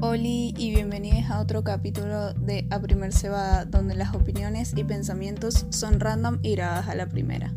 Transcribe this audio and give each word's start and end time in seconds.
Oli 0.00 0.54
y 0.56 0.70
bienvenidos 0.70 1.28
a 1.28 1.40
otro 1.40 1.64
capítulo 1.64 2.32
de 2.34 2.68
A 2.70 2.80
Primer 2.80 3.12
Cebada, 3.12 3.64
donde 3.64 3.96
las 3.96 4.14
opiniones 4.14 4.72
y 4.76 4.84
pensamientos 4.84 5.66
son 5.70 5.98
random 5.98 6.38
y 6.44 6.52
grabadas 6.52 6.88
a 6.88 6.94
la 6.94 7.08
primera. 7.08 7.52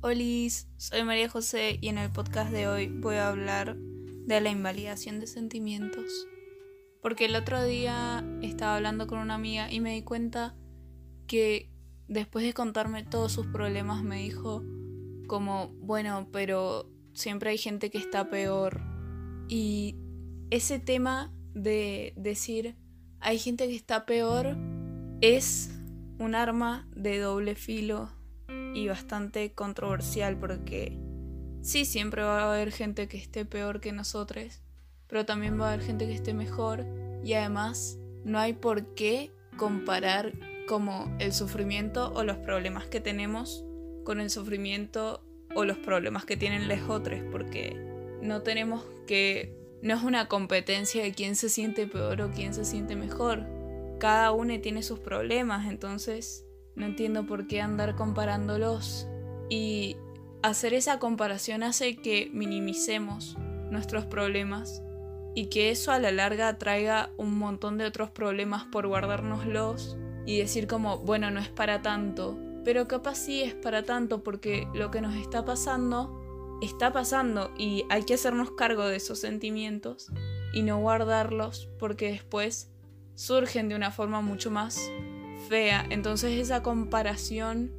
Olis, 0.00 0.66
soy 0.76 1.04
María 1.04 1.28
José 1.28 1.78
y 1.80 1.90
en 1.90 1.98
el 1.98 2.10
podcast 2.10 2.50
de 2.50 2.66
hoy 2.66 2.88
voy 2.88 3.14
a 3.14 3.28
hablar 3.28 3.76
de 3.76 4.40
la 4.40 4.50
invalidación 4.50 5.20
de 5.20 5.28
sentimientos. 5.28 6.26
Porque 7.00 7.26
el 7.26 7.36
otro 7.36 7.62
día 7.62 8.24
estaba 8.42 8.74
hablando 8.74 9.06
con 9.06 9.20
una 9.20 9.36
amiga 9.36 9.70
y 9.70 9.78
me 9.78 9.92
di 9.92 10.02
cuenta 10.02 10.56
que 11.28 11.73
después 12.08 12.44
de 12.44 12.52
contarme 12.52 13.04
todos 13.04 13.32
sus 13.32 13.46
problemas 13.46 14.02
me 14.02 14.16
dijo 14.16 14.62
como, 15.26 15.68
bueno, 15.80 16.28
pero 16.32 16.90
siempre 17.12 17.50
hay 17.50 17.58
gente 17.58 17.90
que 17.90 17.98
está 17.98 18.28
peor. 18.28 18.80
Y 19.48 19.96
ese 20.50 20.78
tema 20.78 21.32
de 21.54 22.12
decir, 22.16 22.76
hay 23.20 23.38
gente 23.38 23.66
que 23.68 23.76
está 23.76 24.06
peor, 24.06 24.56
es 25.20 25.70
un 26.18 26.34
arma 26.34 26.86
de 26.94 27.18
doble 27.18 27.54
filo 27.54 28.10
y 28.74 28.88
bastante 28.88 29.52
controversial 29.52 30.38
porque 30.38 30.98
sí, 31.62 31.84
siempre 31.84 32.22
va 32.22 32.42
a 32.42 32.52
haber 32.52 32.72
gente 32.72 33.08
que 33.08 33.16
esté 33.16 33.44
peor 33.44 33.80
que 33.80 33.92
nosotros, 33.92 34.62
pero 35.06 35.24
también 35.24 35.58
va 35.58 35.70
a 35.70 35.72
haber 35.72 35.86
gente 35.86 36.06
que 36.06 36.14
esté 36.14 36.34
mejor 36.34 36.84
y 37.24 37.34
además 37.34 37.98
no 38.24 38.38
hay 38.38 38.52
por 38.52 38.94
qué 38.94 39.32
comparar 39.56 40.32
como 40.66 41.14
el 41.18 41.32
sufrimiento 41.32 42.12
o 42.14 42.24
los 42.24 42.36
problemas 42.38 42.86
que 42.86 43.00
tenemos 43.00 43.64
con 44.04 44.20
el 44.20 44.30
sufrimiento 44.30 45.22
o 45.54 45.64
los 45.64 45.78
problemas 45.78 46.24
que 46.24 46.36
tienen 46.36 46.68
los 46.68 46.88
otros, 46.88 47.20
porque 47.30 47.76
no 48.22 48.42
tenemos 48.42 48.84
que... 49.06 49.62
No 49.82 49.94
es 49.94 50.02
una 50.02 50.28
competencia 50.28 51.02
de 51.02 51.12
quién 51.12 51.36
se 51.36 51.50
siente 51.50 51.86
peor 51.86 52.22
o 52.22 52.30
quién 52.30 52.54
se 52.54 52.64
siente 52.64 52.96
mejor. 52.96 53.44
Cada 53.98 54.32
uno 54.32 54.58
tiene 54.60 54.82
sus 54.82 54.98
problemas, 54.98 55.68
entonces 55.68 56.46
no 56.74 56.86
entiendo 56.86 57.26
por 57.26 57.46
qué 57.46 57.60
andar 57.60 57.94
comparándolos. 57.94 59.06
Y 59.50 59.98
hacer 60.42 60.72
esa 60.72 60.98
comparación 60.98 61.62
hace 61.62 61.96
que 61.96 62.30
minimicemos 62.32 63.36
nuestros 63.70 64.06
problemas 64.06 64.82
y 65.34 65.46
que 65.46 65.70
eso 65.70 65.92
a 65.92 65.98
la 65.98 66.12
larga 66.12 66.56
traiga 66.58 67.10
un 67.18 67.36
montón 67.36 67.76
de 67.76 67.84
otros 67.84 68.10
problemas 68.10 68.64
por 68.64 68.86
guardárnoslos 68.86 69.98
y 70.26 70.38
decir 70.38 70.66
como, 70.66 70.98
bueno, 70.98 71.30
no 71.30 71.40
es 71.40 71.48
para 71.48 71.82
tanto, 71.82 72.38
pero 72.64 72.88
capaz 72.88 73.16
sí 73.16 73.42
es 73.42 73.54
para 73.54 73.82
tanto 73.84 74.22
porque 74.22 74.66
lo 74.74 74.90
que 74.90 75.00
nos 75.00 75.14
está 75.14 75.44
pasando 75.44 76.20
está 76.62 76.92
pasando 76.92 77.52
y 77.58 77.84
hay 77.90 78.04
que 78.04 78.14
hacernos 78.14 78.52
cargo 78.52 78.86
de 78.86 78.96
esos 78.96 79.18
sentimientos 79.18 80.10
y 80.52 80.62
no 80.62 80.78
guardarlos 80.78 81.68
porque 81.78 82.10
después 82.10 82.70
surgen 83.14 83.68
de 83.68 83.74
una 83.74 83.90
forma 83.90 84.20
mucho 84.20 84.50
más 84.50 84.90
fea. 85.48 85.86
Entonces 85.90 86.38
esa 86.40 86.62
comparación 86.62 87.72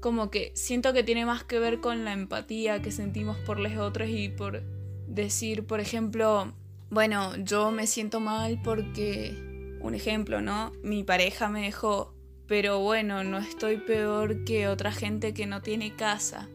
como 0.00 0.30
que 0.30 0.50
siento 0.54 0.92
que 0.92 1.04
tiene 1.04 1.24
más 1.24 1.44
que 1.44 1.58
ver 1.58 1.80
con 1.80 2.04
la 2.04 2.12
empatía 2.12 2.82
que 2.82 2.90
sentimos 2.90 3.38
por 3.38 3.60
los 3.60 3.76
otros 3.76 4.08
y 4.08 4.28
por 4.28 4.62
decir, 5.06 5.64
por 5.66 5.78
ejemplo, 5.78 6.52
bueno, 6.90 7.36
yo 7.36 7.70
me 7.70 7.86
siento 7.86 8.18
mal 8.18 8.60
porque 8.64 9.51
un 9.82 9.94
ejemplo, 9.94 10.40
¿no? 10.40 10.72
Mi 10.82 11.04
pareja 11.04 11.48
me 11.48 11.62
dejó, 11.62 12.14
pero 12.46 12.78
bueno, 12.80 13.24
no 13.24 13.38
estoy 13.38 13.78
peor 13.78 14.44
que 14.44 14.68
otra 14.68 14.92
gente 14.92 15.34
que 15.34 15.46
no 15.46 15.60
tiene 15.60 15.94
casa. 15.94 16.48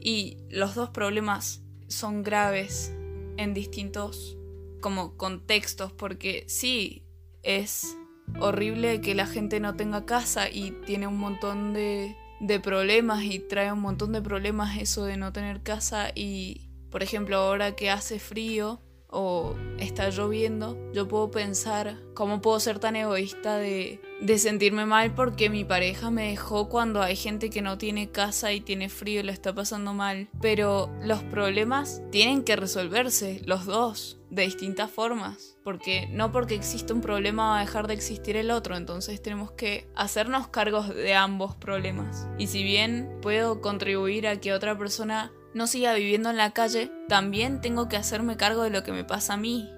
Y 0.00 0.38
los 0.50 0.74
dos 0.74 0.90
problemas 0.90 1.62
son 1.86 2.22
graves 2.22 2.92
en 3.36 3.54
distintos 3.54 4.36
como 4.80 5.16
contextos, 5.16 5.92
porque 5.92 6.44
sí, 6.48 7.04
es 7.42 7.96
horrible 8.40 9.00
que 9.00 9.14
la 9.14 9.26
gente 9.26 9.60
no 9.60 9.76
tenga 9.76 10.04
casa 10.04 10.48
y 10.50 10.72
tiene 10.86 11.06
un 11.06 11.18
montón 11.18 11.72
de, 11.72 12.16
de 12.40 12.60
problemas 12.60 13.22
y 13.22 13.38
trae 13.38 13.72
un 13.72 13.80
montón 13.80 14.12
de 14.12 14.22
problemas 14.22 14.78
eso 14.78 15.04
de 15.04 15.16
no 15.16 15.32
tener 15.32 15.62
casa 15.62 16.10
y, 16.14 16.68
por 16.90 17.02
ejemplo, 17.02 17.36
ahora 17.36 17.76
que 17.76 17.90
hace 17.90 18.18
frío, 18.18 18.80
o 19.12 19.54
está 19.78 20.08
lloviendo, 20.08 20.76
yo 20.92 21.06
puedo 21.06 21.30
pensar 21.30 21.98
cómo 22.14 22.40
puedo 22.40 22.58
ser 22.58 22.78
tan 22.78 22.96
egoísta 22.96 23.58
de, 23.58 24.00
de, 24.20 24.38
sentirme 24.38 24.86
mal 24.86 25.14
porque 25.14 25.50
mi 25.50 25.64
pareja 25.64 26.10
me 26.10 26.30
dejó 26.30 26.68
cuando 26.68 27.02
hay 27.02 27.14
gente 27.14 27.50
que 27.50 27.62
no 27.62 27.78
tiene 27.78 28.10
casa 28.10 28.52
y 28.52 28.60
tiene 28.60 28.88
frío 28.88 29.20
y 29.20 29.22
lo 29.22 29.32
está 29.32 29.54
pasando 29.54 29.92
mal. 29.92 30.28
Pero 30.40 30.90
los 31.02 31.22
problemas 31.24 32.02
tienen 32.10 32.42
que 32.42 32.56
resolverse, 32.56 33.42
los 33.44 33.66
dos, 33.66 34.18
de 34.30 34.44
distintas 34.44 34.90
formas. 34.90 35.58
Porque 35.62 36.08
no 36.10 36.32
porque 36.32 36.54
existe 36.54 36.92
un 36.92 37.02
problema 37.02 37.50
va 37.50 37.58
a 37.58 37.60
dejar 37.60 37.86
de 37.86 37.94
existir 37.94 38.36
el 38.36 38.50
otro, 38.50 38.76
entonces 38.76 39.22
tenemos 39.22 39.52
que 39.52 39.86
hacernos 39.94 40.48
cargos 40.48 40.88
de 40.88 41.14
ambos 41.14 41.54
problemas. 41.54 42.26
Y 42.38 42.46
si 42.46 42.62
bien 42.62 43.18
puedo 43.20 43.60
contribuir 43.60 44.26
a 44.26 44.40
que 44.40 44.54
otra 44.54 44.76
persona 44.76 45.32
no 45.54 45.66
siga 45.66 45.94
viviendo 45.94 46.30
en 46.30 46.36
la 46.36 46.52
calle, 46.52 46.90
también 47.08 47.60
tengo 47.60 47.88
que 47.88 47.96
hacerme 47.96 48.36
cargo 48.36 48.62
de 48.62 48.70
lo 48.70 48.82
que 48.82 48.92
me 48.92 49.04
pasa 49.04 49.34
a 49.34 49.38
mí. 49.38 49.70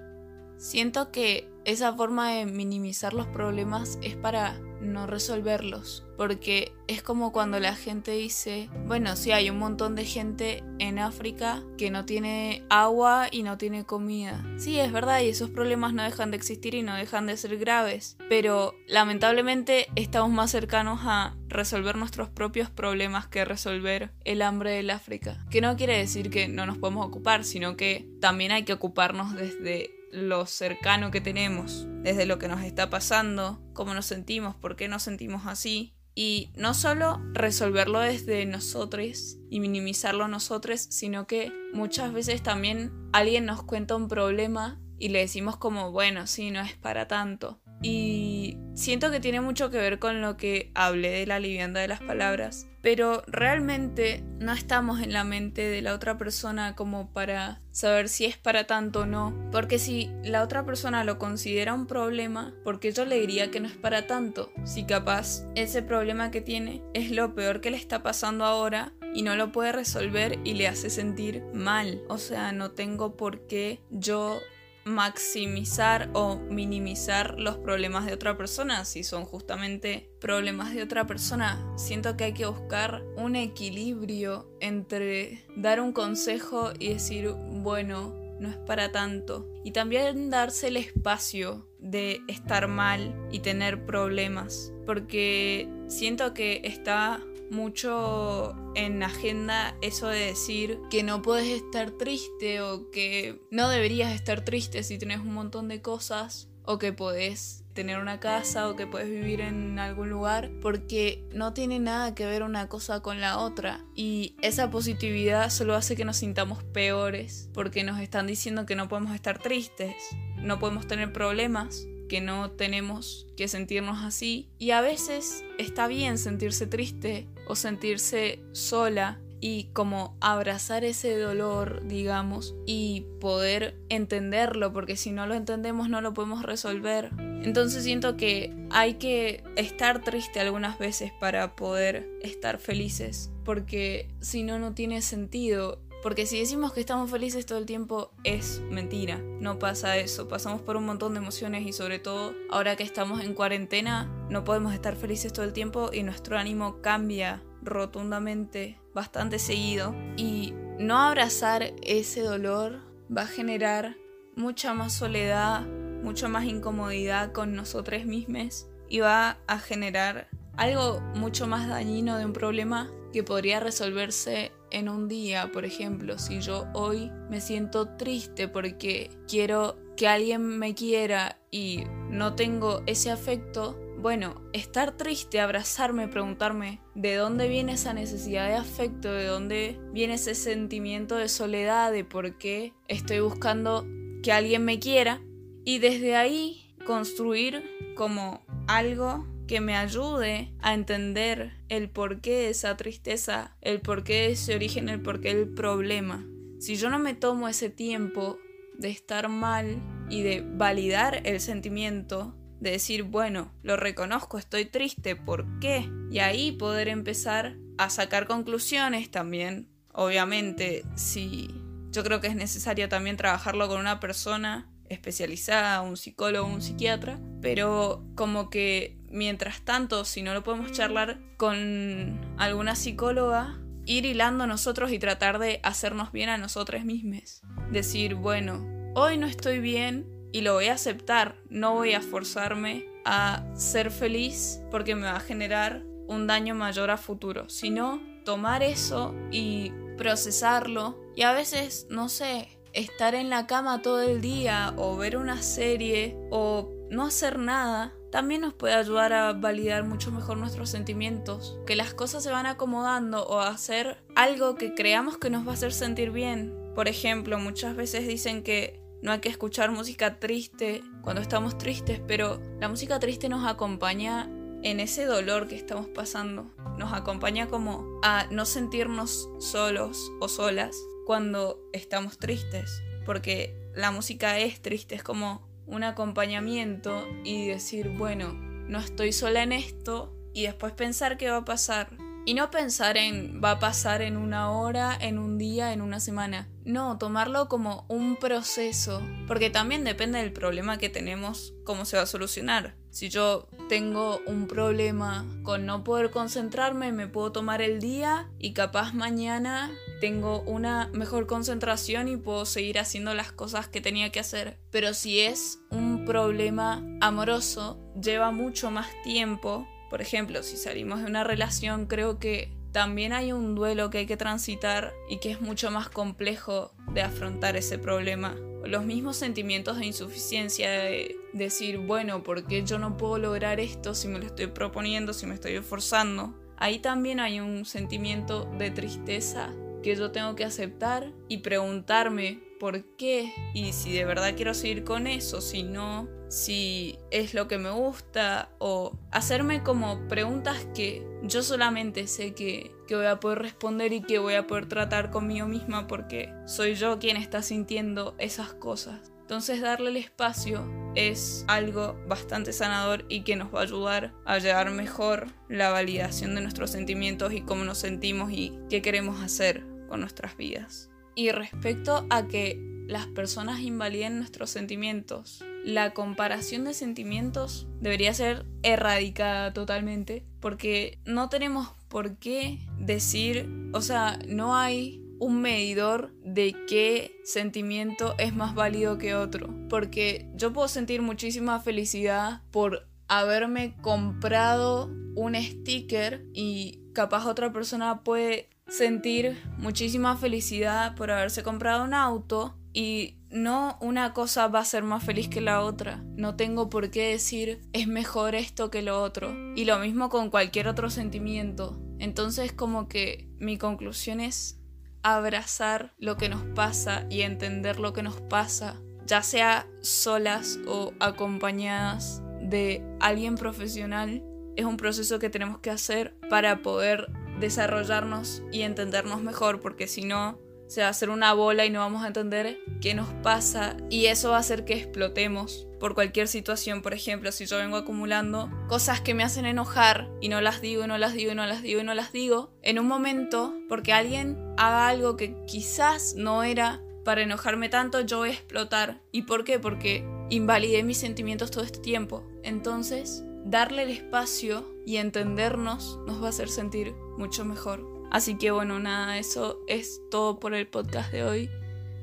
Siento 0.57 1.11
que 1.11 1.49
esa 1.65 1.93
forma 1.93 2.31
de 2.31 2.45
minimizar 2.45 3.13
los 3.13 3.27
problemas 3.27 3.99
es 4.01 4.15
para 4.15 4.59
no 4.85 5.07
resolverlos, 5.07 6.05
porque 6.17 6.73
es 6.87 7.01
como 7.01 7.31
cuando 7.31 7.59
la 7.59 7.75
gente 7.75 8.11
dice, 8.11 8.69
bueno, 8.87 9.15
sí 9.15 9.31
hay 9.31 9.49
un 9.49 9.57
montón 9.57 9.95
de 9.95 10.05
gente 10.05 10.63
en 10.79 10.99
África 10.99 11.63
que 11.77 11.91
no 11.91 12.05
tiene 12.05 12.63
agua 12.69 13.27
y 13.31 13.43
no 13.43 13.57
tiene 13.57 13.85
comida. 13.85 14.45
Sí, 14.57 14.79
es 14.79 14.91
verdad, 14.91 15.21
y 15.21 15.29
esos 15.29 15.49
problemas 15.49 15.93
no 15.93 16.03
dejan 16.03 16.31
de 16.31 16.37
existir 16.37 16.75
y 16.75 16.83
no 16.83 16.95
dejan 16.95 17.27
de 17.27 17.37
ser 17.37 17.57
graves, 17.57 18.17
pero 18.29 18.75
lamentablemente 18.87 19.87
estamos 19.95 20.31
más 20.31 20.51
cercanos 20.51 20.99
a 21.03 21.35
resolver 21.47 21.95
nuestros 21.95 22.29
propios 22.29 22.69
problemas 22.69 23.27
que 23.27 23.45
resolver 23.45 24.11
el 24.23 24.41
hambre 24.41 24.71
del 24.71 24.89
África. 24.89 25.45
Que 25.49 25.61
no 25.61 25.75
quiere 25.75 25.97
decir 25.97 26.29
que 26.29 26.47
no 26.47 26.65
nos 26.65 26.77
podemos 26.77 27.05
ocupar, 27.05 27.43
sino 27.43 27.75
que 27.75 28.07
también 28.19 28.51
hay 28.51 28.63
que 28.63 28.73
ocuparnos 28.73 29.33
desde 29.35 29.91
lo 30.15 30.45
cercano 30.45 31.11
que 31.11 31.21
tenemos, 31.21 31.85
desde 32.01 32.25
lo 32.25 32.39
que 32.39 32.47
nos 32.47 32.61
está 32.61 32.89
pasando, 32.89 33.61
cómo 33.73 33.93
nos 33.93 34.05
sentimos, 34.05 34.55
por 34.55 34.75
qué 34.75 34.87
nos 34.87 35.03
sentimos 35.03 35.45
así. 35.45 35.93
Y 36.17 36.53
no 36.55 36.73
solo 36.73 37.21
resolverlo 37.33 37.99
desde 37.99 38.45
nosotros 38.45 39.37
y 39.49 39.59
minimizarlo 39.59 40.29
nosotros, 40.29 40.87
sino 40.89 41.27
que 41.27 41.51
muchas 41.73 42.13
veces 42.13 42.41
también 42.41 42.93
alguien 43.11 43.45
nos 43.45 43.63
cuenta 43.63 43.97
un 43.97 44.07
problema 44.07 44.79
y 44.97 45.09
le 45.09 45.19
decimos 45.19 45.57
como, 45.57 45.91
bueno, 45.91 46.25
sí, 46.25 46.51
no 46.51 46.61
es 46.61 46.73
para 46.77 47.07
tanto. 47.07 47.59
Y 47.87 48.57
siento 48.73 49.11
que 49.11 49.19
tiene 49.19 49.41
mucho 49.41 49.69
que 49.69 49.77
ver 49.77 49.99
con 49.99 50.19
lo 50.19 50.37
que 50.37 50.71
hablé 50.73 51.11
de 51.11 51.27
la 51.27 51.39
liviandad 51.39 51.81
de 51.81 51.87
las 51.87 52.01
palabras, 52.01 52.65
pero 52.81 53.21
realmente 53.27 54.23
no 54.39 54.53
estamos 54.53 55.01
en 55.03 55.13
la 55.13 55.23
mente 55.23 55.61
de 55.61 55.83
la 55.83 55.93
otra 55.93 56.17
persona 56.17 56.75
como 56.75 57.13
para 57.13 57.61
saber 57.69 58.09
si 58.09 58.25
es 58.25 58.37
para 58.37 58.65
tanto 58.65 59.01
o 59.01 59.05
no, 59.05 59.35
porque 59.51 59.77
si 59.77 60.09
la 60.23 60.41
otra 60.41 60.65
persona 60.65 61.03
lo 61.03 61.19
considera 61.19 61.75
un 61.75 61.85
problema, 61.85 62.55
porque 62.63 62.91
yo 62.91 63.05
le 63.05 63.19
diría 63.19 63.51
que 63.51 63.59
no 63.59 63.67
es 63.67 63.75
para 63.75 64.07
tanto, 64.07 64.51
si 64.63 64.85
capaz 64.85 65.43
ese 65.53 65.83
problema 65.83 66.31
que 66.31 66.41
tiene 66.41 66.81
es 66.95 67.11
lo 67.11 67.35
peor 67.35 67.61
que 67.61 67.69
le 67.69 67.77
está 67.77 68.01
pasando 68.01 68.45
ahora 68.45 68.93
y 69.13 69.21
no 69.21 69.35
lo 69.35 69.51
puede 69.51 69.73
resolver 69.73 70.39
y 70.43 70.55
le 70.55 70.67
hace 70.67 70.89
sentir 70.89 71.43
mal. 71.53 72.01
O 72.09 72.17
sea, 72.17 72.51
no 72.51 72.71
tengo 72.71 73.15
por 73.15 73.45
qué 73.45 73.79
yo 73.91 74.41
maximizar 74.85 76.11
o 76.13 76.37
minimizar 76.37 77.39
los 77.39 77.57
problemas 77.57 78.05
de 78.05 78.13
otra 78.13 78.37
persona 78.37 78.85
si 78.85 79.03
son 79.03 79.25
justamente 79.25 80.09
problemas 80.21 80.73
de 80.73 80.83
otra 80.83 81.07
persona. 81.07 81.65
Siento 81.75 82.15
que 82.15 82.25
hay 82.25 82.33
que 82.33 82.45
buscar 82.45 83.03
un 83.17 83.35
equilibrio 83.35 84.47
entre 84.59 85.43
dar 85.57 85.81
un 85.81 85.91
consejo 85.91 86.71
y 86.79 86.89
decir, 86.89 87.31
bueno, 87.31 88.13
no 88.39 88.49
es 88.49 88.57
para 88.57 88.91
tanto. 88.91 89.47
Y 89.63 89.71
también 89.71 90.29
darse 90.29 90.67
el 90.67 90.77
espacio 90.77 91.67
de 91.79 92.21
estar 92.27 92.67
mal 92.67 93.15
y 93.31 93.39
tener 93.39 93.85
problemas. 93.85 94.71
Porque 94.85 95.67
siento 95.87 96.33
que 96.33 96.61
está 96.63 97.21
mucho 97.51 98.55
en 98.75 99.01
agenda 99.03 99.75
eso 99.81 100.07
de 100.07 100.19
decir 100.19 100.79
que 100.89 101.03
no 101.03 101.21
puedes 101.21 101.47
estar 101.47 101.91
triste 101.91 102.61
o 102.61 102.89
que 102.91 103.41
no 103.51 103.69
deberías 103.69 104.13
estar 104.13 104.43
triste 104.43 104.83
si 104.83 104.97
tienes 104.97 105.19
un 105.19 105.33
montón 105.33 105.67
de 105.67 105.81
cosas 105.81 106.49
o 106.63 106.77
que 106.77 106.93
podés 106.93 107.63
tener 107.73 107.99
una 107.99 108.19
casa 108.19 108.69
o 108.69 108.75
que 108.75 108.87
puedes 108.87 109.09
vivir 109.09 109.41
en 109.41 109.77
algún 109.77 110.09
lugar 110.09 110.49
porque 110.61 111.27
no 111.33 111.53
tiene 111.53 111.77
nada 111.79 112.15
que 112.15 112.25
ver 112.25 112.41
una 112.41 112.67
cosa 112.69 113.01
con 113.01 113.21
la 113.21 113.37
otra. 113.37 113.85
Y 113.95 114.35
esa 114.41 114.71
positividad 114.71 115.49
solo 115.51 115.75
hace 115.75 115.95
que 115.95 116.05
nos 116.05 116.17
sintamos 116.17 116.63
peores 116.63 117.49
porque 117.53 117.83
nos 117.83 117.99
están 117.99 118.27
diciendo 118.27 118.65
que 118.65 118.75
no 118.75 118.87
podemos 118.87 119.13
estar 119.13 119.39
tristes, 119.39 119.93
no 120.37 120.57
podemos 120.57 120.87
tener 120.87 121.11
problemas 121.13 121.85
que 122.07 122.21
no 122.21 122.51
tenemos 122.51 123.27
que 123.35 123.47
sentirnos 123.47 124.03
así. 124.03 124.49
Y 124.57 124.71
a 124.71 124.81
veces 124.81 125.43
está 125.57 125.87
bien 125.87 126.17
sentirse 126.17 126.67
triste 126.67 127.27
o 127.47 127.55
sentirse 127.55 128.39
sola 128.51 129.19
y 129.41 129.65
como 129.73 130.17
abrazar 130.21 130.83
ese 130.83 131.17
dolor, 131.17 131.85
digamos, 131.85 132.55
y 132.65 133.05
poder 133.19 133.75
entenderlo, 133.89 134.73
porque 134.73 134.95
si 134.95 135.11
no 135.11 135.27
lo 135.27 135.35
entendemos 135.35 135.89
no 135.89 136.01
lo 136.01 136.13
podemos 136.13 136.43
resolver. 136.43 137.11
Entonces 137.43 137.83
siento 137.83 138.17
que 138.17 138.51
hay 138.71 138.95
que 138.95 139.43
estar 139.55 140.03
triste 140.03 140.39
algunas 140.39 140.79
veces 140.79 141.11
para 141.19 141.55
poder 141.55 142.09
estar 142.23 142.57
felices, 142.57 143.29
porque 143.43 144.09
si 144.19 144.41
no, 144.41 144.57
no 144.57 144.73
tiene 144.73 145.03
sentido. 145.03 145.79
Porque 146.05 146.27
si 146.27 146.37
decimos 146.37 146.71
que 146.71 146.81
estamos 146.81 147.09
felices 147.09 147.47
todo 147.47 147.57
el 147.57 147.65
tiempo 147.65 148.11
es 148.23 148.61
mentira, 148.69 149.17
no 149.39 149.57
pasa 149.57 149.97
eso, 149.97 150.27
pasamos 150.27 150.61
por 150.61 150.77
un 150.77 150.85
montón 150.85 151.15
de 151.15 151.19
emociones 151.19 151.65
y 151.65 151.73
sobre 151.73 151.97
todo 151.97 152.35
ahora 152.51 152.75
que 152.75 152.83
estamos 152.83 153.23
en 153.23 153.33
cuarentena 153.33 154.05
no 154.29 154.43
podemos 154.43 154.75
estar 154.75 154.95
felices 154.95 155.33
todo 155.33 155.45
el 155.45 155.51
tiempo 155.51 155.89
y 155.91 156.03
nuestro 156.03 156.37
ánimo 156.37 156.79
cambia 156.83 157.41
rotundamente 157.63 158.79
bastante 158.93 159.39
seguido. 159.39 159.95
Y 160.15 160.53
no 160.77 160.99
abrazar 160.99 161.73
ese 161.81 162.21
dolor 162.21 162.81
va 163.09 163.23
a 163.23 163.27
generar 163.27 163.97
mucha 164.35 164.75
más 164.75 164.93
soledad, 164.93 165.65
mucha 165.65 166.27
más 166.27 166.45
incomodidad 166.45 167.31
con 167.31 167.55
nosotros 167.55 168.05
mismos 168.05 168.67
y 168.87 168.99
va 168.99 169.39
a 169.47 169.57
generar 169.57 170.27
algo 170.55 171.01
mucho 171.15 171.47
más 171.47 171.67
dañino 171.67 172.19
de 172.19 172.25
un 172.25 172.33
problema 172.33 172.91
que 173.11 173.23
podría 173.23 173.59
resolverse 173.59 174.51
en 174.71 174.89
un 174.89 175.07
día, 175.07 175.51
por 175.51 175.65
ejemplo, 175.65 176.17
si 176.17 176.41
yo 176.41 176.67
hoy 176.73 177.11
me 177.29 177.41
siento 177.41 177.95
triste 177.97 178.47
porque 178.47 179.09
quiero 179.27 179.77
que 179.95 180.07
alguien 180.07 180.59
me 180.59 180.75
quiera 180.75 181.39
y 181.51 181.83
no 182.09 182.35
tengo 182.35 182.81
ese 182.85 183.11
afecto, 183.11 183.79
bueno, 183.97 184.41
estar 184.53 184.97
triste, 184.97 185.39
abrazarme, 185.39 186.07
preguntarme 186.07 186.81
de 186.93 187.15
dónde 187.15 187.47
viene 187.47 187.73
esa 187.73 187.93
necesidad 187.93 188.47
de 188.47 188.55
afecto, 188.55 189.11
de 189.11 189.25
dónde 189.25 189.79
viene 189.93 190.15
ese 190.15 190.35
sentimiento 190.35 191.15
de 191.15 191.29
soledad, 191.29 191.91
de 191.91 192.03
por 192.03 192.37
qué 192.37 192.73
estoy 192.87 193.19
buscando 193.21 193.85
que 194.21 194.31
alguien 194.31 194.65
me 194.65 194.79
quiera 194.79 195.21
y 195.63 195.79
desde 195.79 196.15
ahí 196.15 196.75
construir 196.85 197.63
como 197.95 198.43
algo 198.67 199.25
que 199.47 199.61
me 199.61 199.75
ayude 199.75 200.53
a 200.61 200.73
entender 200.73 201.53
el 201.69 201.89
porqué 201.89 202.31
de 202.31 202.49
esa 202.49 202.75
tristeza, 202.77 203.55
el 203.61 203.81
porqué 203.81 204.13
de 204.13 204.31
ese 204.31 204.55
origen, 204.55 204.89
el 204.89 205.01
porqué 205.01 205.35
del 205.35 205.49
problema. 205.49 206.25
Si 206.59 206.75
yo 206.75 206.89
no 206.89 206.99
me 206.99 207.13
tomo 207.13 207.47
ese 207.47 207.69
tiempo 207.69 208.37
de 208.77 208.89
estar 208.89 209.29
mal 209.29 209.81
y 210.09 210.21
de 210.21 210.41
validar 210.41 211.21
el 211.25 211.39
sentimiento, 211.39 212.35
de 212.59 212.71
decir, 212.71 213.03
bueno, 213.03 213.53
lo 213.61 213.75
reconozco, 213.77 214.37
estoy 214.37 214.65
triste, 214.65 215.15
¿por 215.15 215.59
qué? 215.59 215.89
Y 216.09 216.19
ahí 216.19 216.51
poder 216.51 216.87
empezar 216.87 217.57
a 217.77 217.89
sacar 217.89 218.27
conclusiones 218.27 219.11
también. 219.11 219.69
Obviamente, 219.93 220.83
si 220.95 221.49
yo 221.91 222.03
creo 222.03 222.21
que 222.21 222.27
es 222.27 222.35
necesario 222.35 222.89
también 222.89 223.17
trabajarlo 223.17 223.67
con 223.67 223.79
una 223.79 223.99
persona 223.99 224.69
especializada, 224.89 225.81
un 225.81 225.97
psicólogo, 225.97 226.47
un 226.47 226.61
psiquiatra, 226.61 227.19
pero 227.41 228.05
como 228.15 228.49
que 228.49 228.94
mientras 229.09 229.61
tanto, 229.61 230.05
si 230.05 230.21
no 230.21 230.33
lo 230.33 230.43
podemos 230.43 230.71
charlar 230.71 231.19
con 231.37 232.35
alguna 232.37 232.75
psicóloga, 232.75 233.59
ir 233.85 234.05
hilando 234.05 234.47
nosotros 234.47 234.91
y 234.91 234.99
tratar 234.99 235.39
de 235.39 235.59
hacernos 235.63 236.11
bien 236.11 236.29
a 236.29 236.37
nosotros 236.37 236.83
mismos. 236.85 237.41
Decir, 237.71 238.15
bueno, 238.15 238.65
hoy 238.95 239.17
no 239.17 239.27
estoy 239.27 239.59
bien 239.59 240.07
y 240.31 240.41
lo 240.41 240.53
voy 240.53 240.65
a 240.65 240.73
aceptar, 240.73 241.35
no 241.49 241.73
voy 241.73 241.93
a 241.93 242.01
forzarme 242.01 242.85
a 243.05 243.45
ser 243.55 243.91
feliz 243.91 244.61
porque 244.71 244.95
me 244.95 245.05
va 245.05 245.17
a 245.17 245.21
generar 245.21 245.83
un 246.07 246.27
daño 246.27 246.55
mayor 246.55 246.91
a 246.91 246.97
futuro, 246.97 247.49
sino 247.49 248.01
tomar 248.25 248.63
eso 248.63 249.15
y 249.31 249.71
procesarlo. 249.97 250.99
Y 251.15 251.21
a 251.21 251.31
veces, 251.31 251.87
no 251.89 252.09
sé, 252.09 252.59
estar 252.73 253.15
en 253.15 253.29
la 253.29 253.47
cama 253.47 253.81
todo 253.81 254.01
el 254.01 254.21
día 254.21 254.73
o 254.77 254.97
ver 254.97 255.17
una 255.17 255.41
serie 255.41 256.17
o 256.31 256.69
no 256.89 257.05
hacer 257.05 257.39
nada 257.39 257.93
también 258.15 258.39
nos 258.39 258.53
puede 258.53 258.75
ayudar 258.75 259.11
a 259.11 259.33
validar 259.33 259.83
mucho 259.83 260.09
mejor 260.09 260.37
nuestros 260.37 260.69
sentimientos, 260.69 261.59
que 261.67 261.75
las 261.75 261.93
cosas 261.93 262.23
se 262.23 262.31
van 262.31 262.45
acomodando 262.45 263.27
o 263.27 263.41
hacer 263.41 263.97
algo 264.15 264.55
que 264.55 264.73
creamos 264.73 265.17
que 265.17 265.29
nos 265.29 265.45
va 265.45 265.51
a 265.51 265.55
hacer 265.55 265.73
sentir 265.73 266.11
bien. 266.11 266.55
Por 266.75 266.87
ejemplo, 266.87 267.37
muchas 267.39 267.75
veces 267.75 268.07
dicen 268.07 268.41
que 268.41 268.79
no 269.01 269.11
hay 269.11 269.19
que 269.19 269.27
escuchar 269.27 269.71
música 269.71 270.17
triste 270.17 270.81
cuando 271.01 271.21
estamos 271.21 271.57
tristes, 271.57 271.99
pero 272.07 272.39
la 272.61 272.69
música 272.69 273.01
triste 273.01 273.27
nos 273.27 273.45
acompaña 273.45 274.29
en 274.63 274.79
ese 274.79 275.03
dolor 275.03 275.49
que 275.49 275.57
estamos 275.57 275.87
pasando. 275.89 276.49
Nos 276.77 276.93
acompaña 276.93 277.49
como 277.49 277.99
a 278.01 278.27
no 278.31 278.45
sentirnos 278.45 279.27
solos 279.39 280.09
o 280.21 280.29
solas 280.29 280.73
cuando 281.05 281.59
estamos 281.73 282.17
tristes, 282.17 282.81
porque 283.05 283.53
la 283.75 283.91
música 283.91 284.39
es 284.39 284.61
triste, 284.61 284.95
es 284.95 285.03
como 285.03 285.45
un 285.67 285.83
acompañamiento 285.83 287.07
y 287.23 287.47
decir, 287.47 287.89
bueno, 287.89 288.33
no 288.33 288.79
estoy 288.79 289.11
sola 289.11 289.43
en 289.43 289.51
esto 289.51 290.15
y 290.33 290.43
después 290.43 290.73
pensar 290.73 291.17
qué 291.17 291.29
va 291.29 291.37
a 291.37 291.45
pasar. 291.45 291.89
Y 292.27 292.33
no 292.33 292.49
pensar 292.49 292.97
en 292.97 293.39
va 293.43 293.51
a 293.51 293.59
pasar 293.59 294.01
en 294.01 294.17
una 294.17 294.51
hora, 294.51 294.97
en 294.99 295.19
un 295.19 295.37
día, 295.37 295.73
en 295.73 295.81
una 295.81 295.99
semana. 295.99 296.47
No, 296.63 296.97
tomarlo 296.97 297.47
como 297.47 297.85
un 297.87 298.15
proceso, 298.15 299.03
porque 299.27 299.51
también 299.51 299.83
depende 299.83 300.17
del 300.17 300.33
problema 300.33 300.79
que 300.79 300.89
tenemos, 300.89 301.53
cómo 301.63 301.85
se 301.85 301.97
va 301.97 302.03
a 302.03 302.07
solucionar. 302.07 302.73
Si 302.89 303.09
yo 303.09 303.47
tengo 303.69 304.21
un 304.25 304.47
problema 304.47 305.23
con 305.43 305.67
no 305.67 305.83
poder 305.83 306.09
concentrarme, 306.09 306.91
me 306.91 307.07
puedo 307.07 307.31
tomar 307.31 307.61
el 307.61 307.79
día 307.79 308.27
y 308.39 308.53
capaz 308.53 308.93
mañana 308.93 309.71
tengo 309.99 310.41
una 310.41 310.89
mejor 310.93 311.27
concentración 311.27 312.07
y 312.07 312.17
puedo 312.17 312.45
seguir 312.45 312.79
haciendo 312.79 313.13
las 313.13 313.31
cosas 313.31 313.67
que 313.67 313.81
tenía 313.81 314.11
que 314.11 314.19
hacer. 314.19 314.57
Pero 314.71 314.93
si 314.93 315.19
es 315.19 315.59
un 315.69 316.05
problema 316.05 316.83
amoroso, 317.01 317.79
lleva 318.01 318.31
mucho 318.31 318.71
más 318.71 318.87
tiempo. 319.03 319.67
Por 319.89 320.01
ejemplo, 320.01 320.43
si 320.43 320.57
salimos 320.57 320.99
de 320.99 321.05
una 321.05 321.23
relación, 321.23 321.85
creo 321.85 322.19
que 322.19 322.51
también 322.71 323.13
hay 323.13 323.31
un 323.31 323.55
duelo 323.55 323.89
que 323.89 323.99
hay 323.99 324.05
que 324.05 324.17
transitar 324.17 324.93
y 325.09 325.19
que 325.19 325.31
es 325.31 325.39
mucho 325.39 325.71
más 325.71 325.87
complejo 325.87 326.73
de 326.91 327.01
afrontar 327.01 327.55
ese 327.55 327.77
problema. 327.77 328.35
Los 328.65 328.83
mismos 328.83 329.15
sentimientos 329.15 329.77
de 329.77 329.85
insuficiencia, 329.85 330.69
de 330.69 331.15
decir, 331.31 331.77
bueno, 331.77 332.23
¿por 332.23 332.45
qué 332.45 332.63
yo 332.63 332.77
no 332.77 332.97
puedo 332.97 333.17
lograr 333.17 333.59
esto 333.59 333.95
si 333.95 334.09
me 334.09 334.19
lo 334.19 334.25
estoy 334.25 334.47
proponiendo, 334.47 335.13
si 335.13 335.25
me 335.25 335.35
estoy 335.35 335.53
esforzando? 335.53 336.33
Ahí 336.57 336.79
también 336.79 337.19
hay 337.19 337.39
un 337.39 337.63
sentimiento 337.63 338.45
de 338.57 338.71
tristeza 338.71 339.53
que 339.85 339.95
yo 339.95 340.09
tengo 340.09 340.35
que 340.35 340.43
aceptar 340.43 341.11
y 341.27 341.37
preguntarme 341.37 342.39
por 342.59 342.83
qué 342.95 343.31
y 343.53 343.71
si 343.71 343.93
de 343.93 344.03
verdad 344.03 344.33
quiero 344.35 344.55
seguir 344.55 344.83
con 344.83 345.05
eso, 345.05 345.41
si 345.41 345.61
no, 345.61 346.09
si 346.27 346.97
es 347.11 347.35
lo 347.35 347.47
que 347.47 347.59
me 347.59 347.69
gusta 347.69 348.49
o 348.57 348.97
hacerme 349.11 349.61
como 349.61 350.07
preguntas 350.07 350.65
que 350.73 351.05
yo 351.21 351.43
solamente 351.43 352.07
sé 352.07 352.33
que, 352.33 352.71
que 352.87 352.95
voy 352.95 353.05
a 353.05 353.19
poder 353.19 353.43
responder 353.43 353.93
y 353.93 354.01
que 354.01 354.17
voy 354.17 354.33
a 354.33 354.47
poder 354.47 354.65
tratar 354.65 355.11
conmigo 355.11 355.45
misma 355.45 355.85
porque 355.85 356.33
soy 356.47 356.73
yo 356.73 356.97
quien 356.97 357.15
está 357.15 357.43
sintiendo 357.43 358.15
esas 358.17 358.55
cosas. 358.55 359.11
Entonces 359.21 359.61
darle 359.61 359.91
el 359.91 359.97
espacio 359.97 360.65
es 360.95 361.45
algo 361.47 361.95
bastante 362.07 362.53
sanador 362.53 363.05
y 363.07 363.21
que 363.21 363.35
nos 363.35 363.53
va 363.53 363.59
a 363.59 363.63
ayudar 363.63 364.13
a 364.25 364.39
llevar 364.39 364.71
mejor 364.71 365.27
la 365.47 365.69
validación 365.69 366.33
de 366.33 366.41
nuestros 366.41 366.71
sentimientos 366.71 367.33
y 367.33 367.41
cómo 367.41 367.65
nos 367.65 367.77
sentimos 367.77 368.31
y 368.31 368.57
qué 368.67 368.81
queremos 368.81 369.21
hacer 369.21 369.74
con 369.87 370.01
nuestras 370.01 370.37
vidas. 370.37 370.89
Y 371.15 371.31
respecto 371.31 372.05
a 372.09 372.27
que 372.27 372.59
las 372.87 373.07
personas 373.07 373.61
invaliden 373.61 374.19
nuestros 374.19 374.49
sentimientos, 374.49 375.43
la 375.63 375.93
comparación 375.93 376.65
de 376.65 376.73
sentimientos 376.73 377.67
debería 377.79 378.13
ser 378.13 378.45
erradicada 378.61 379.53
totalmente 379.53 380.23
porque 380.39 380.99
no 381.05 381.29
tenemos 381.29 381.69
por 381.87 382.17
qué 382.17 382.59
decir, 382.77 383.49
o 383.73 383.81
sea, 383.81 384.19
no 384.27 384.55
hay 384.55 385.01
un 385.19 385.41
medidor 385.41 386.13
de 386.23 386.55
qué 386.67 387.19
sentimiento 387.23 388.15
es 388.17 388.35
más 388.35 388.53
válido 388.53 388.97
que 388.97 389.15
otro. 389.15 389.49
Porque 389.69 390.29
yo 390.35 390.53
puedo 390.53 390.67
sentir 390.67 391.01
muchísima 391.01 391.59
felicidad 391.59 392.41
por 392.51 392.87
haberme 393.07 393.75
comprado 393.81 394.91
un 395.15 395.35
sticker 395.35 396.25
y 396.33 396.81
capaz 396.93 397.25
otra 397.25 397.53
persona 397.53 398.03
puede 398.03 398.49
sentir 398.67 399.41
muchísima 399.57 400.17
felicidad 400.17 400.95
por 400.95 401.11
haberse 401.11 401.43
comprado 401.43 401.83
un 401.83 401.93
auto 401.93 402.57
y 402.73 403.17
no 403.29 403.77
una 403.81 404.13
cosa 404.13 404.47
va 404.47 404.59
a 404.59 404.65
ser 404.65 404.83
más 404.83 405.03
feliz 405.03 405.27
que 405.27 405.41
la 405.41 405.61
otra. 405.61 406.03
No 406.15 406.35
tengo 406.35 406.69
por 406.69 406.89
qué 406.89 407.09
decir 407.09 407.61
es 407.73 407.87
mejor 407.87 408.35
esto 408.35 408.69
que 408.69 408.81
lo 408.81 409.01
otro. 409.01 409.33
Y 409.55 409.65
lo 409.65 409.79
mismo 409.79 410.09
con 410.09 410.29
cualquier 410.29 410.67
otro 410.67 410.89
sentimiento. 410.89 411.79
Entonces 411.99 412.51
como 412.53 412.87
que 412.87 413.29
mi 413.39 413.57
conclusión 413.57 414.19
es 414.19 414.59
abrazar 415.03 415.93
lo 415.97 416.17
que 416.17 416.29
nos 416.29 416.43
pasa 416.55 417.05
y 417.09 417.21
entender 417.21 417.79
lo 417.79 417.93
que 417.93 418.03
nos 418.03 418.19
pasa 418.21 418.81
ya 419.05 419.21
sea 419.21 419.67
solas 419.81 420.59
o 420.67 420.93
acompañadas 420.99 422.21
de 422.41 422.83
alguien 422.99 423.35
profesional, 423.35 424.23
es 424.55 424.65
un 424.65 424.77
proceso 424.77 425.19
que 425.19 425.29
tenemos 425.29 425.59
que 425.59 425.69
hacer 425.69 426.17
para 426.29 426.61
poder 426.61 427.11
desarrollarnos 427.39 428.43
y 428.51 428.61
entendernos 428.61 429.21
mejor, 429.21 429.59
porque 429.59 429.87
si 429.87 430.03
no, 430.03 430.39
se 430.67 430.81
va 430.81 430.87
a 430.87 430.91
hacer 430.91 431.09
una 431.09 431.33
bola 431.33 431.65
y 431.65 431.69
no 431.69 431.79
vamos 431.79 432.03
a 432.03 432.07
entender 432.07 432.59
qué 432.81 432.93
nos 432.93 433.07
pasa 433.21 433.77
y 433.89 434.07
eso 434.07 434.31
va 434.31 434.37
a 434.37 434.39
hacer 434.39 434.65
que 434.65 434.73
explotemos 434.73 435.67
por 435.79 435.93
cualquier 435.93 436.27
situación. 436.27 436.81
Por 436.81 436.93
ejemplo, 436.93 437.31
si 437.31 437.45
yo 437.45 437.57
vengo 437.57 437.77
acumulando 437.77 438.49
cosas 438.67 439.01
que 439.01 439.13
me 439.13 439.23
hacen 439.23 439.45
enojar 439.45 440.09
y 440.21 440.29
no 440.29 440.41
las 440.41 440.61
digo 440.61 440.83
y 440.83 440.87
no 440.87 440.97
las 440.97 441.13
digo 441.13 441.31
y 441.31 441.35
no 441.35 441.45
las 441.45 441.61
digo 441.61 441.83
no 441.83 441.93
las 441.93 442.11
digo, 442.11 442.51
en 442.61 442.79
un 442.79 442.87
momento, 442.87 443.53
porque 443.69 443.93
alguien 443.93 444.37
haga 444.57 444.87
algo 444.87 445.15
que 445.17 445.35
quizás 445.45 446.15
no 446.15 446.43
era 446.43 446.81
para 447.03 447.21
enojarme 447.21 447.69
tanto, 447.69 448.01
yo 448.01 448.17
voy 448.17 448.29
a 448.29 448.33
explotar. 448.33 449.01
¿Y 449.11 449.23
por 449.23 449.43
qué? 449.43 449.59
Porque 449.59 450.03
invalidé 450.29 450.83
mis 450.83 450.97
sentimientos 450.97 451.51
todo 451.51 451.63
este 451.63 451.79
tiempo. 451.79 452.23
Entonces, 452.41 453.23
darle 453.45 453.83
el 453.83 453.91
espacio 453.91 454.67
y 454.87 454.97
entendernos 454.97 455.99
nos 456.07 456.21
va 456.21 456.27
a 456.27 456.29
hacer 456.29 456.49
sentir 456.49 456.95
mucho 457.17 457.45
mejor. 457.45 457.85
Así 458.11 458.37
que 458.37 458.51
bueno, 458.51 458.79
nada, 458.79 459.17
eso 459.17 459.59
es 459.67 460.01
todo 460.09 460.39
por 460.39 460.53
el 460.53 460.67
podcast 460.67 461.11
de 461.11 461.23
hoy. 461.23 461.49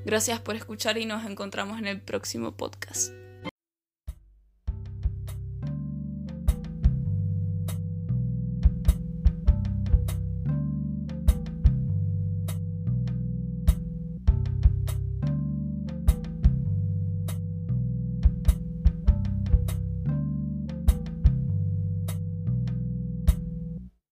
Gracias 0.04 0.40
por 0.40 0.56
escuchar 0.56 0.98
y 0.98 1.06
nos 1.06 1.24
encontramos 1.24 1.78
en 1.78 1.86
el 1.86 2.00
próximo 2.00 2.52
podcast. 2.52 3.21